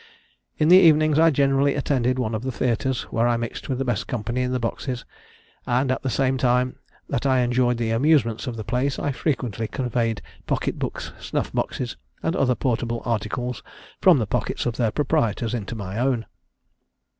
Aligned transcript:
In 0.57 0.69
the 0.69 0.79
evenings 0.79 1.19
I 1.19 1.29
generally 1.29 1.75
attended 1.75 2.17
one 2.17 2.33
of 2.33 2.41
the 2.41 2.51
theatres, 2.51 3.03
where 3.11 3.27
I 3.27 3.37
mixed 3.37 3.69
with 3.69 3.77
the 3.77 3.85
best 3.85 4.07
company 4.07 4.41
in 4.41 4.51
the 4.51 4.59
boxes, 4.59 5.05
and, 5.67 5.91
at 5.91 6.01
the 6.01 6.09
same 6.09 6.39
time 6.39 6.79
that 7.07 7.27
I 7.27 7.41
enjoyed 7.41 7.77
the 7.77 7.91
amusements 7.91 8.47
of 8.47 8.57
the 8.57 8.63
place, 8.63 8.97
I 8.97 9.11
frequently 9.11 9.67
conveyed 9.67 10.23
pocket 10.47 10.79
books, 10.79 11.13
snuff 11.19 11.53
boxes, 11.53 11.97
and 12.23 12.35
other 12.35 12.55
portable 12.55 13.03
articles, 13.05 13.61
from 14.01 14.17
the 14.17 14.25
pockets 14.25 14.65
of 14.65 14.75
their 14.77 14.89
proprietors 14.89 15.53
into 15.53 15.75
my 15.75 15.99
own. 15.99 16.25